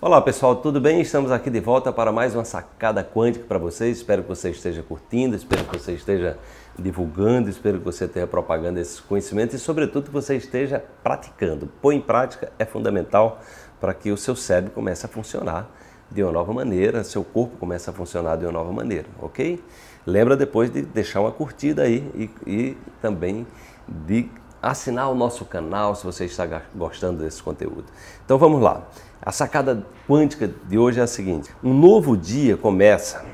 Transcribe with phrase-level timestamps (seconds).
[0.00, 1.00] Olá pessoal, tudo bem?
[1.00, 3.96] Estamos aqui de volta para mais uma sacada quântica para vocês.
[3.96, 6.38] Espero que você esteja curtindo, espero que você esteja
[6.78, 11.66] divulgando, espero que você esteja propagando esses conhecimentos e, sobretudo, que você esteja praticando.
[11.82, 13.40] Pôr em prática é fundamental
[13.80, 15.68] para que o seu cérebro comece a funcionar
[16.08, 19.60] de uma nova maneira, seu corpo comece a funcionar de uma nova maneira, ok?
[20.06, 23.44] Lembra depois de deixar uma curtida aí e, e também
[23.88, 24.30] de
[24.62, 27.84] assinar o nosso canal se você está gostando desse conteúdo.
[28.24, 28.84] Então vamos lá.
[29.28, 33.26] A sacada quântica de hoje é a seguinte: um novo dia começa.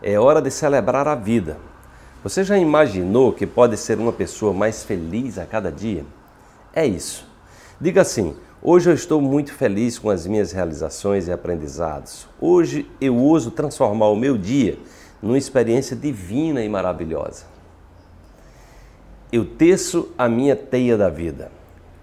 [0.00, 1.58] É hora de celebrar a vida.
[2.22, 6.04] Você já imaginou que pode ser uma pessoa mais feliz a cada dia?
[6.72, 7.26] É isso.
[7.80, 12.28] Diga assim: hoje eu estou muito feliz com as minhas realizações e aprendizados.
[12.40, 14.78] Hoje eu ouso transformar o meu dia
[15.20, 17.46] numa experiência divina e maravilhosa.
[19.32, 21.50] Eu teço a minha teia da vida.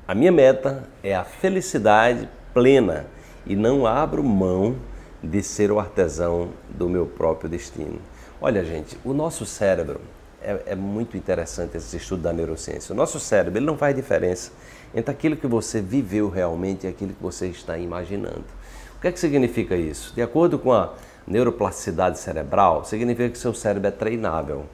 [0.06, 3.06] A minha meta é a felicidade plena
[3.46, 4.76] e não abro mão
[5.22, 8.00] de ser o artesão do meu próprio destino.
[8.42, 10.00] Olha, gente, o nosso cérebro
[10.42, 12.94] é, é, muito interessante esse estudo da neurociência.
[12.94, 14.52] O nosso cérebro ele não faz diferença
[14.96, 18.46] entre aquilo que você viveu realmente e aquilo que você está imaginando.
[18.98, 20.14] O que é que significa isso?
[20.16, 20.94] De acordo com a
[21.28, 24.66] neuroplasticidade cerebral, significa que seu cérebro é treinável.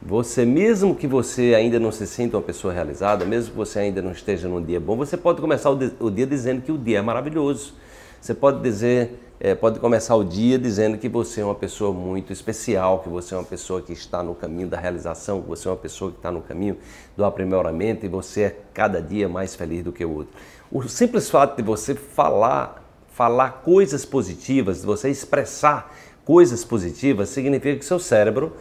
[0.00, 4.02] Você, mesmo que você ainda não se sinta uma pessoa realizada, mesmo que você ainda
[4.02, 7.02] não esteja num dia bom, você pode começar o dia dizendo que o dia é
[7.02, 7.74] maravilhoso
[8.22, 12.32] você pode dizer, é, pode começar o dia dizendo que você é uma pessoa muito
[12.32, 15.72] especial, que você é uma pessoa que está no caminho da realização, que você é
[15.72, 16.78] uma pessoa que está no caminho
[17.16, 20.32] do aprimoramento e você é cada dia mais feliz do que o outro.
[20.70, 25.92] O simples fato de você falar, falar coisas positivas, de você expressar
[26.24, 28.52] coisas positivas, significa que seu cérebro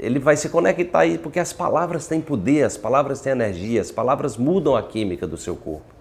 [0.00, 3.92] ele vai se conectar aí, porque as palavras têm poder, as palavras têm energia, as
[3.92, 5.94] palavras mudam a química do seu corpo.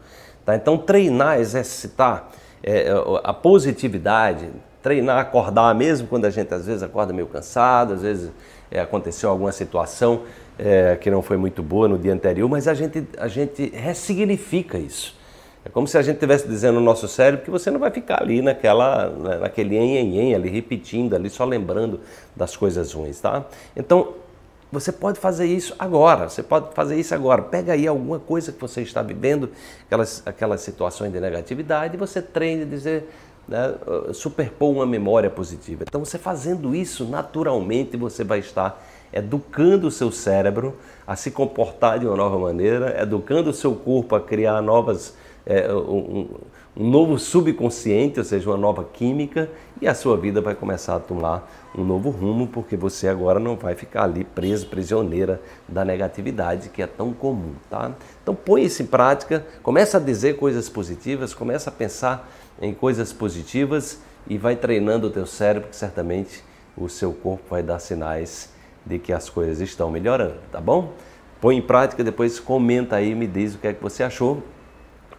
[0.44, 0.56] Tá?
[0.56, 2.31] Então, treinar, exercitar
[2.66, 4.49] é, é a positividade,
[4.81, 8.31] treinar, acordar mesmo quando a gente às vezes acorda meio cansado, às vezes
[8.71, 10.23] é, aconteceu alguma situação
[10.58, 14.80] é, que não foi muito boa no dia anterior, mas a gente, a gente ressignifica
[14.80, 15.15] isso.
[15.64, 18.21] É como se a gente estivesse dizendo no nosso cérebro que você não vai ficar
[18.21, 21.99] ali naquela, né, naquele em, ali repetindo, ali só lembrando
[22.36, 23.45] das coisas ruins, tá?
[23.76, 24.14] Então,
[24.80, 27.41] você pode fazer isso agora, você pode fazer isso agora.
[27.41, 29.49] Pega aí alguma coisa que você está vivendo,
[29.86, 33.09] aquelas, aquelas situações de negatividade, e você treine dizer,
[33.47, 33.73] né,
[34.14, 35.83] superpor uma memória positiva.
[35.87, 38.83] Então, você fazendo isso naturalmente, você vai estar
[39.14, 40.75] educando o seu cérebro
[41.08, 45.15] a se comportar de uma nova maneira, educando o seu corpo a criar novas.
[45.45, 46.27] É, um,
[46.77, 49.49] um novo subconsciente, ou seja, uma nova química,
[49.81, 53.55] e a sua vida vai começar a tomar um novo rumo, porque você agora não
[53.55, 57.91] vai ficar ali preso, prisioneira da negatividade que é tão comum, tá?
[58.21, 62.30] Então põe isso em prática, começa a dizer coisas positivas, começa a pensar
[62.61, 66.43] em coisas positivas e vai treinando o teu cérebro, que certamente
[66.75, 68.49] o seu corpo vai dar sinais
[68.85, 70.91] de que as coisas estão melhorando, tá bom?
[71.39, 74.43] Põe em prática, depois comenta aí, me diz o que é que você achou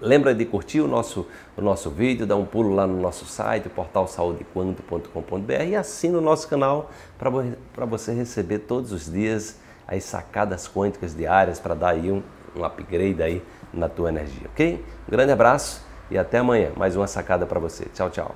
[0.00, 1.26] Lembra de curtir o nosso,
[1.56, 6.46] o nosso vídeo, dar um pulo lá no nosso site, portalsaudequanto.com.br e assina o nosso
[6.48, 9.56] canal para você receber todos os dias
[9.88, 12.22] as sacadas quânticas diárias para dar aí um,
[12.54, 13.42] um upgrade aí
[13.72, 14.84] na tua energia, ok?
[15.06, 17.86] Um grande abraço e até amanhã, mais uma sacada para você.
[17.94, 18.34] Tchau, tchau.